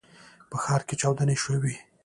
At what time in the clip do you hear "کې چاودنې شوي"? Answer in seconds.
0.87-1.75